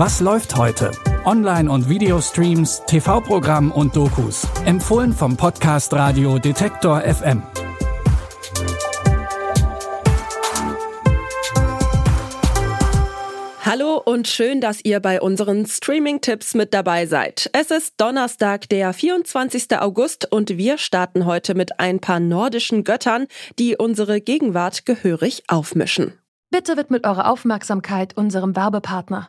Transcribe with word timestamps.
Was 0.00 0.20
läuft 0.20 0.54
heute? 0.54 0.92
Online- 1.24 1.68
und 1.68 1.88
Videostreams, 1.88 2.84
TV-Programm 2.86 3.72
und 3.72 3.96
Dokus. 3.96 4.46
Empfohlen 4.64 5.12
vom 5.12 5.36
Podcast 5.36 5.92
Radio 5.92 6.38
Detektor 6.38 7.00
FM. 7.00 7.42
Hallo 13.64 14.00
und 14.04 14.28
schön, 14.28 14.60
dass 14.60 14.84
ihr 14.84 15.00
bei 15.00 15.20
unseren 15.20 15.66
Streaming-Tipps 15.66 16.54
mit 16.54 16.72
dabei 16.72 17.06
seid. 17.06 17.50
Es 17.52 17.72
ist 17.72 17.94
Donnerstag, 18.00 18.68
der 18.68 18.92
24. 18.92 19.80
August 19.80 20.30
und 20.30 20.56
wir 20.56 20.78
starten 20.78 21.26
heute 21.26 21.56
mit 21.56 21.80
ein 21.80 21.98
paar 21.98 22.20
nordischen 22.20 22.84
Göttern, 22.84 23.26
die 23.58 23.76
unsere 23.76 24.20
Gegenwart 24.20 24.86
gehörig 24.86 25.42
aufmischen. 25.48 26.12
Bitte 26.52 26.76
widmet 26.76 27.04
eure 27.04 27.26
Aufmerksamkeit 27.28 28.16
unserem 28.16 28.54
Werbepartner. 28.54 29.28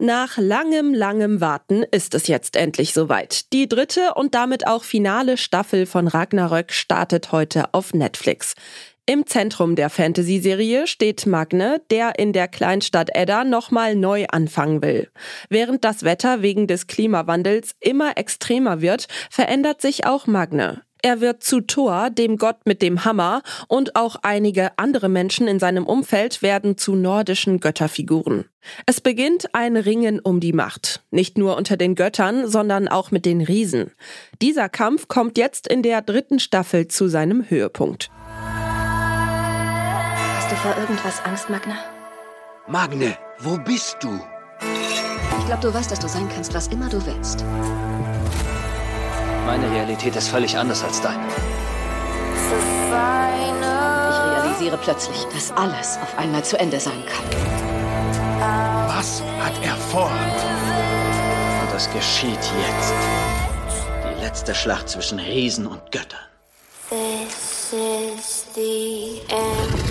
Nach 0.00 0.38
langem, 0.38 0.94
langem 0.94 1.40
Warten 1.40 1.82
ist 1.82 2.14
es 2.14 2.28
jetzt 2.28 2.54
endlich 2.54 2.92
soweit. 2.92 3.52
Die 3.52 3.68
dritte 3.68 4.14
und 4.14 4.32
damit 4.32 4.64
auch 4.68 4.84
finale 4.84 5.36
Staffel 5.36 5.86
von 5.86 6.06
Ragnarök 6.06 6.72
startet 6.72 7.32
heute 7.32 7.74
auf 7.74 7.94
Netflix. 7.94 8.54
Im 9.06 9.26
Zentrum 9.26 9.74
der 9.74 9.90
Fantasy-Serie 9.90 10.86
steht 10.86 11.26
Magne, 11.26 11.82
der 11.90 12.16
in 12.16 12.32
der 12.32 12.46
Kleinstadt 12.46 13.10
Edda 13.12 13.42
nochmal 13.42 13.96
neu 13.96 14.26
anfangen 14.30 14.82
will. 14.82 15.10
Während 15.48 15.82
das 15.82 16.04
Wetter 16.04 16.42
wegen 16.42 16.68
des 16.68 16.86
Klimawandels 16.86 17.74
immer 17.80 18.16
extremer 18.16 18.80
wird, 18.80 19.08
verändert 19.30 19.80
sich 19.80 20.06
auch 20.06 20.28
Magne. 20.28 20.82
Er 21.02 21.20
wird 21.20 21.44
zu 21.44 21.60
Thor, 21.60 22.10
dem 22.10 22.38
Gott 22.38 22.58
mit 22.64 22.82
dem 22.82 23.04
Hammer, 23.04 23.42
und 23.68 23.94
auch 23.94 24.16
einige 24.22 24.76
andere 24.78 25.08
Menschen 25.08 25.46
in 25.46 25.60
seinem 25.60 25.86
Umfeld 25.86 26.42
werden 26.42 26.76
zu 26.76 26.96
nordischen 26.96 27.60
Götterfiguren. 27.60 28.46
Es 28.86 29.00
beginnt 29.00 29.54
ein 29.54 29.76
Ringen 29.76 30.18
um 30.18 30.40
die 30.40 30.52
Macht. 30.52 31.04
Nicht 31.10 31.38
nur 31.38 31.56
unter 31.56 31.76
den 31.76 31.94
Göttern, 31.94 32.48
sondern 32.48 32.88
auch 32.88 33.12
mit 33.12 33.24
den 33.26 33.40
Riesen. 33.40 33.92
Dieser 34.42 34.68
Kampf 34.68 35.06
kommt 35.08 35.38
jetzt 35.38 35.68
in 35.68 35.82
der 35.82 36.02
dritten 36.02 36.40
Staffel 36.40 36.88
zu 36.88 37.06
seinem 37.08 37.48
Höhepunkt. 37.48 38.10
Hast 40.36 40.50
du 40.50 40.56
vor 40.56 40.76
irgendwas 40.78 41.24
Angst, 41.24 41.48
Magne? 41.48 41.74
Magne, 42.66 43.16
wo 43.38 43.56
bist 43.56 43.96
du? 44.00 44.20
Ich 45.38 45.46
glaube, 45.46 45.62
du 45.62 45.72
weißt, 45.72 45.90
dass 45.92 46.00
du 46.00 46.08
sein 46.08 46.28
kannst, 46.34 46.52
was 46.52 46.66
immer 46.68 46.88
du 46.88 47.04
willst. 47.06 47.44
Meine 49.48 49.70
Realität 49.70 50.14
ist 50.14 50.28
völlig 50.28 50.58
anders 50.58 50.84
als 50.84 51.00
deine. 51.00 51.26
Ich 54.10 54.30
realisiere 54.30 54.76
plötzlich, 54.76 55.24
dass 55.32 55.50
alles 55.52 55.96
auf 56.02 56.18
einmal 56.18 56.44
zu 56.44 56.58
Ende 56.60 56.78
sein 56.78 57.02
kann. 57.06 57.24
Was 58.94 59.22
hat 59.40 59.54
er 59.62 59.74
vor? 59.74 60.10
Und 61.62 61.72
das 61.72 61.90
geschieht 61.90 62.28
jetzt. 62.36 62.92
Die 64.04 64.22
letzte 64.22 64.54
Schlacht 64.54 64.90
zwischen 64.90 65.18
Riesen 65.18 65.66
und 65.66 65.80
Göttern. 65.92 66.20
This 66.90 67.72
is 67.72 68.44
the 68.54 69.22
end. 69.30 69.87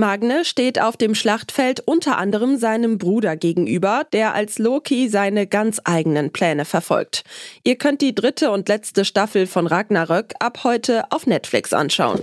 Magne 0.00 0.44
steht 0.44 0.80
auf 0.80 0.96
dem 0.96 1.16
Schlachtfeld 1.16 1.80
unter 1.84 2.18
anderem 2.18 2.56
seinem 2.56 2.98
Bruder 2.98 3.34
gegenüber, 3.34 4.06
der 4.12 4.32
als 4.32 4.60
Loki 4.60 5.08
seine 5.08 5.48
ganz 5.48 5.80
eigenen 5.82 6.30
Pläne 6.30 6.64
verfolgt. 6.64 7.24
Ihr 7.64 7.74
könnt 7.74 8.00
die 8.00 8.14
dritte 8.14 8.52
und 8.52 8.68
letzte 8.68 9.04
Staffel 9.04 9.48
von 9.48 9.66
Ragnarök 9.66 10.34
ab 10.38 10.62
heute 10.62 11.10
auf 11.10 11.26
Netflix 11.26 11.72
anschauen. 11.72 12.20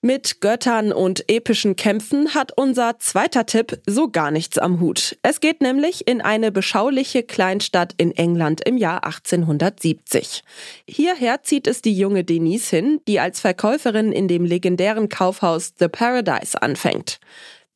Mit 0.00 0.40
Göttern 0.40 0.92
und 0.92 1.28
epischen 1.28 1.74
Kämpfen 1.74 2.32
hat 2.32 2.52
unser 2.56 3.00
zweiter 3.00 3.46
Tipp 3.46 3.80
so 3.84 4.08
gar 4.08 4.30
nichts 4.30 4.56
am 4.56 4.78
Hut. 4.78 5.18
Es 5.22 5.40
geht 5.40 5.60
nämlich 5.60 6.06
in 6.06 6.20
eine 6.20 6.52
beschauliche 6.52 7.24
Kleinstadt 7.24 7.94
in 7.96 8.12
England 8.12 8.60
im 8.64 8.76
Jahr 8.76 9.02
1870. 9.02 10.44
Hierher 10.86 11.42
zieht 11.42 11.66
es 11.66 11.82
die 11.82 11.98
junge 11.98 12.22
Denise 12.22 12.70
hin, 12.70 13.00
die 13.08 13.18
als 13.18 13.40
Verkäuferin 13.40 14.12
in 14.12 14.28
dem 14.28 14.44
legendären 14.44 15.08
Kaufhaus 15.08 15.72
The 15.80 15.88
Paradise 15.88 16.62
anfängt. 16.62 17.18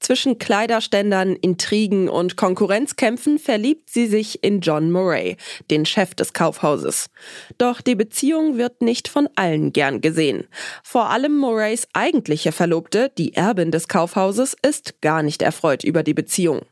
Zwischen 0.02 0.38
Kleiderständern, 0.38 1.36
Intrigen 1.36 2.08
und 2.08 2.36
Konkurrenzkämpfen 2.36 3.38
verliebt 3.38 3.88
sie 3.88 4.08
sich 4.08 4.42
in 4.42 4.60
John 4.60 4.90
Murray, 4.90 5.36
den 5.70 5.86
Chef 5.86 6.12
des 6.16 6.32
Kaufhauses. 6.32 7.08
Doch 7.56 7.80
die 7.80 7.94
Beziehung 7.94 8.58
wird 8.58 8.82
nicht 8.82 9.06
von 9.06 9.28
allen 9.36 9.72
gern 9.72 10.00
gesehen. 10.00 10.48
Vor 10.82 11.10
allem 11.10 11.38
Murrays 11.38 11.86
eigentliche 11.92 12.50
Verlobte, 12.50 13.12
die 13.16 13.34
Erbin 13.34 13.70
des 13.70 13.86
Kaufhauses, 13.86 14.56
ist 14.66 15.00
gar 15.02 15.22
nicht 15.22 15.40
erfreut 15.40 15.84
über 15.84 16.02
die 16.02 16.14
Beziehung. 16.14 16.62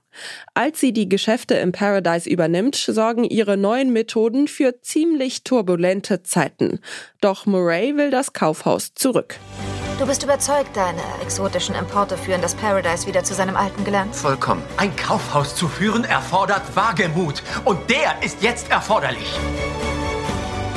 Als 0.55 0.81
sie 0.81 0.93
die 0.93 1.09
Geschäfte 1.09 1.55
im 1.55 1.71
Paradise 1.71 2.29
übernimmt, 2.29 2.75
sorgen 2.75 3.23
ihre 3.23 3.57
neuen 3.57 3.93
Methoden 3.93 4.49
für 4.49 4.81
ziemlich 4.81 5.45
turbulente 5.45 6.25
Zeiten. 6.25 6.81
Doch 7.21 7.47
Murray 7.47 7.97
will 7.97 8.11
das 8.11 8.33
Kaufhaus 8.33 8.93
zurück. 8.95 9.37
Du 10.01 10.07
bist 10.07 10.23
überzeugt, 10.23 10.75
deine 10.79 11.03
exotischen 11.21 11.75
Importe 11.75 12.17
führen 12.17 12.41
das 12.41 12.55
Paradise 12.55 13.07
wieder 13.07 13.23
zu 13.23 13.35
seinem 13.35 13.55
alten 13.55 13.85
Glanz? 13.85 14.19
Vollkommen. 14.19 14.63
Ein 14.79 14.97
Kaufhaus 14.97 15.55
zu 15.55 15.69
führen 15.69 16.05
erfordert 16.05 16.63
Wagemut. 16.75 17.43
Und 17.67 17.79
der 17.91 18.15
ist 18.23 18.43
jetzt 18.43 18.71
erforderlich. 18.71 19.39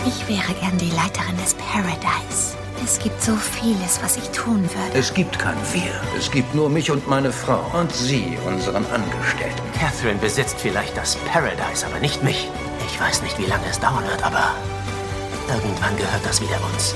Ich 0.06 0.28
wäre 0.28 0.54
gern 0.60 0.78
die 0.78 0.90
Leiterin 0.90 1.38
des 1.38 1.54
Paradise. 1.54 2.58
Es 2.84 3.00
gibt 3.00 3.22
so 3.22 3.34
vieles, 3.38 4.04
was 4.04 4.18
ich 4.18 4.28
tun 4.32 4.64
würde. 4.64 5.00
Es 5.00 5.14
gibt 5.14 5.40
kein 5.40 5.56
Wir. 5.72 5.94
Es 6.20 6.30
gibt 6.30 6.54
nur 6.54 6.70
mich 6.70 6.92
und 6.92 7.08
meine 7.08 7.32
Frau. 7.32 7.64
Und 7.80 7.94
Sie, 7.94 8.38
unseren 8.46 8.86
Angestellten. 8.88 9.62
Catherine 9.80 10.20
besitzt 10.20 10.58
vielleicht 10.60 10.98
das 10.98 11.16
Paradise, 11.32 11.86
aber 11.86 12.00
nicht 12.02 12.22
mich. 12.24 12.50
Ich 12.88 13.00
weiß 13.00 13.22
nicht, 13.22 13.40
wie 13.40 13.46
lange 13.46 13.64
es 13.72 13.80
dauern 13.80 14.04
wird, 14.06 14.22
aber 14.22 14.52
irgendwann 15.48 15.96
gehört 15.96 16.26
das 16.26 16.42
wieder 16.42 16.60
uns. 16.74 16.94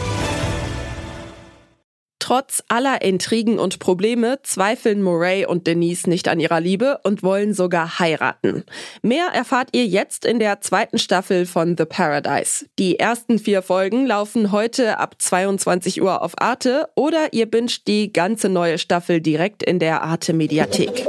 Trotz 2.28 2.62
aller 2.68 3.04
Intrigen 3.04 3.58
und 3.58 3.80
Probleme 3.80 4.40
zweifeln 4.44 5.02
Moray 5.02 5.46
und 5.46 5.66
Denise 5.66 6.10
nicht 6.10 6.28
an 6.28 6.42
ihrer 6.42 6.60
Liebe 6.60 7.00
und 7.04 7.24
wollen 7.24 7.54
sogar 7.54 8.00
heiraten. 8.00 8.66
Mehr 9.02 9.28
erfahrt 9.28 9.70
ihr 9.72 9.86
jetzt 9.86 10.26
in 10.26 10.38
der 10.38 10.60
zweiten 10.60 11.00
Staffel 11.00 11.46
von 11.46 11.78
The 11.78 11.86
Paradise. 11.86 12.66
Die 12.80 13.00
ersten 13.00 13.40
vier 13.40 13.62
Folgen 13.62 14.06
laufen 14.06 14.52
heute 14.52 14.98
ab 14.98 15.16
22 15.20 16.02
Uhr 16.02 16.22
auf 16.22 16.34
Arte 16.42 16.90
oder 16.96 17.32
ihr 17.32 17.46
binscht 17.46 17.88
die 17.88 18.12
ganze 18.12 18.50
neue 18.50 18.78
Staffel 18.78 19.22
direkt 19.22 19.64
in 19.64 19.80
der 19.80 20.02
Arte 20.02 20.34
Mediathek. 20.34 21.08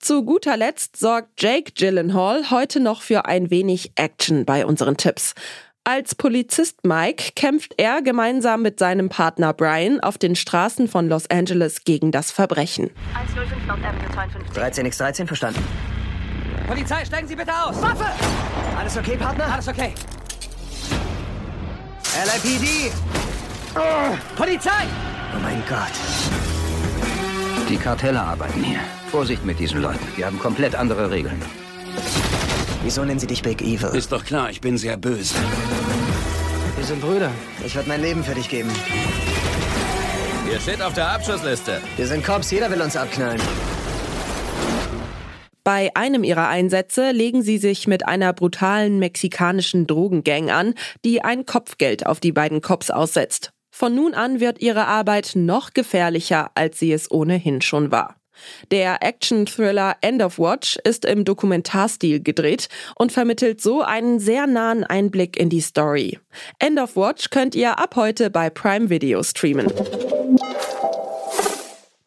Zu 0.00 0.24
guter 0.24 0.56
Letzt 0.56 0.96
sorgt 0.96 1.40
Jake 1.40 1.74
Gyllenhaal 1.76 2.50
heute 2.50 2.80
noch 2.80 3.02
für 3.02 3.26
ein 3.26 3.52
wenig 3.52 3.92
Action 3.94 4.44
bei 4.44 4.66
unseren 4.66 4.96
Tipps. 4.96 5.36
Als 5.84 6.14
Polizist 6.14 6.86
Mike 6.86 7.32
kämpft 7.34 7.74
er 7.76 8.02
gemeinsam 8.02 8.62
mit 8.62 8.78
seinem 8.78 9.08
Partner 9.08 9.52
Brian 9.52 9.98
auf 9.98 10.16
den 10.16 10.36
Straßen 10.36 10.86
von 10.86 11.08
Los 11.08 11.28
Angeles 11.28 11.82
gegen 11.82 12.12
das 12.12 12.30
Verbrechen. 12.30 12.90
13x13 14.54 15.26
verstanden. 15.26 15.60
Polizei, 16.68 17.04
steigen 17.04 17.26
Sie 17.26 17.34
bitte 17.34 17.52
aus! 17.52 17.82
Waffe! 17.82 18.06
Alles 18.78 18.96
okay, 18.96 19.16
Partner? 19.16 19.52
Alles 19.52 19.66
okay. 19.66 19.92
LAPD! 22.26 22.92
Oh, 23.74 24.16
Polizei! 24.36 24.86
Oh 25.34 25.40
mein 25.42 25.64
Gott. 25.68 25.90
Die 27.68 27.76
Kartelle 27.76 28.20
arbeiten 28.20 28.62
hier. 28.62 28.78
Vorsicht 29.10 29.44
mit 29.44 29.58
diesen 29.58 29.82
Leuten. 29.82 30.06
Die 30.16 30.24
haben 30.24 30.38
komplett 30.38 30.76
andere 30.76 31.10
Regeln. 31.10 31.42
Wieso 32.82 33.04
nennen 33.04 33.20
sie 33.20 33.26
dich 33.28 33.42
Big 33.42 33.62
Evil? 33.62 33.90
Ist 33.94 34.10
doch 34.10 34.24
klar, 34.24 34.50
ich 34.50 34.60
bin 34.60 34.76
sehr 34.76 34.96
böse. 34.96 35.34
Wir 36.76 36.84
sind 36.84 37.00
Brüder. 37.00 37.30
Ich 37.64 37.76
würde 37.76 37.88
mein 37.88 38.02
Leben 38.02 38.24
für 38.24 38.34
dich 38.34 38.48
geben. 38.48 38.70
Ihr 40.50 40.58
steht 40.58 40.82
auf 40.82 40.92
der 40.92 41.08
Abschussliste. 41.08 41.80
Wir 41.96 42.06
sind 42.06 42.24
Cops, 42.24 42.50
jeder 42.50 42.70
will 42.70 42.82
uns 42.82 42.96
abknallen. 42.96 43.40
Bei 45.64 45.94
einem 45.94 46.24
ihrer 46.24 46.48
Einsätze 46.48 47.12
legen 47.12 47.42
sie 47.42 47.58
sich 47.58 47.86
mit 47.86 48.08
einer 48.08 48.32
brutalen 48.32 48.98
mexikanischen 48.98 49.86
Drogengang 49.86 50.50
an, 50.50 50.74
die 51.04 51.22
ein 51.22 51.46
Kopfgeld 51.46 52.04
auf 52.04 52.18
die 52.18 52.32
beiden 52.32 52.60
Cops 52.62 52.90
aussetzt. 52.90 53.52
Von 53.70 53.94
nun 53.94 54.14
an 54.14 54.40
wird 54.40 54.60
ihre 54.60 54.86
Arbeit 54.86 55.32
noch 55.36 55.72
gefährlicher, 55.72 56.50
als 56.56 56.80
sie 56.80 56.92
es 56.92 57.10
ohnehin 57.10 57.62
schon 57.62 57.92
war. 57.92 58.16
Der 58.70 59.02
Action-Thriller 59.02 59.96
End 60.00 60.22
of 60.22 60.38
Watch 60.38 60.78
ist 60.84 61.04
im 61.04 61.24
Dokumentarstil 61.24 62.22
gedreht 62.22 62.68
und 62.96 63.12
vermittelt 63.12 63.60
so 63.60 63.82
einen 63.82 64.18
sehr 64.18 64.46
nahen 64.46 64.84
Einblick 64.84 65.36
in 65.36 65.48
die 65.48 65.60
Story. 65.60 66.18
End 66.58 66.78
of 66.78 66.96
Watch 66.96 67.30
könnt 67.30 67.54
ihr 67.54 67.78
ab 67.78 67.96
heute 67.96 68.30
bei 68.30 68.50
Prime 68.50 68.90
Video 68.90 69.22
streamen. 69.22 69.66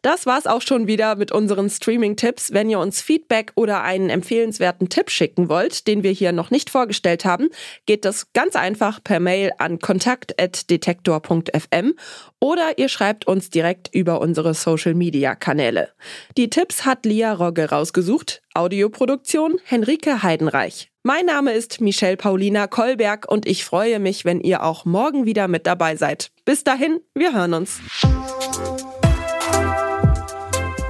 Das 0.06 0.24
war's 0.24 0.46
auch 0.46 0.62
schon 0.62 0.86
wieder 0.86 1.16
mit 1.16 1.32
unseren 1.32 1.68
Streaming-Tipps. 1.68 2.52
Wenn 2.52 2.70
ihr 2.70 2.78
uns 2.78 3.02
Feedback 3.02 3.50
oder 3.56 3.82
einen 3.82 4.08
empfehlenswerten 4.08 4.88
Tipp 4.88 5.10
schicken 5.10 5.48
wollt, 5.48 5.88
den 5.88 6.04
wir 6.04 6.12
hier 6.12 6.30
noch 6.30 6.52
nicht 6.52 6.70
vorgestellt 6.70 7.24
haben, 7.24 7.48
geht 7.86 8.04
das 8.04 8.32
ganz 8.32 8.54
einfach 8.54 9.02
per 9.02 9.18
Mail 9.18 9.50
an 9.58 9.80
kontakt.detektor.fm 9.80 11.94
oder 12.38 12.78
ihr 12.78 12.88
schreibt 12.88 13.26
uns 13.26 13.50
direkt 13.50 13.92
über 13.92 14.20
unsere 14.20 14.54
Social-Media-Kanäle. 14.54 15.88
Die 16.36 16.50
Tipps 16.50 16.84
hat 16.84 17.04
Lia 17.04 17.32
Rogge 17.32 17.70
rausgesucht. 17.70 18.42
Audioproduktion 18.54 19.58
Henrike 19.64 20.22
Heidenreich. 20.22 20.92
Mein 21.02 21.26
Name 21.26 21.50
ist 21.50 21.80
Michelle 21.80 22.16
Paulina 22.16 22.68
Kolberg 22.68 23.28
und 23.28 23.44
ich 23.44 23.64
freue 23.64 23.98
mich, 23.98 24.24
wenn 24.24 24.40
ihr 24.40 24.62
auch 24.62 24.84
morgen 24.84 25.26
wieder 25.26 25.48
mit 25.48 25.66
dabei 25.66 25.96
seid. 25.96 26.30
Bis 26.44 26.62
dahin, 26.62 27.00
wir 27.12 27.34
hören 27.34 27.54
uns. 27.54 27.80